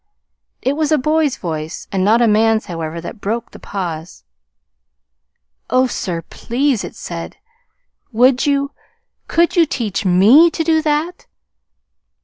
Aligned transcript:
It 0.63 0.75
was 0.75 0.91
a 0.91 0.97
boy's 0.97 1.37
voice, 1.37 1.87
and 1.91 2.03
not 2.03 2.23
a 2.23 2.27
man's, 2.27 2.65
however, 2.65 2.99
that 3.01 3.21
broke 3.21 3.51
the 3.51 3.59
pause. 3.59 4.23
"Oh, 5.69 5.85
sir, 5.85 6.23
please," 6.27 6.83
it 6.83 6.95
said, 6.95 7.37
"would 8.11 8.47
you 8.47 8.71
could 9.27 9.55
you 9.55 9.67
teach 9.67 10.03
ME 10.03 10.49
to 10.49 10.63
do 10.63 10.81
that?" 10.81 11.27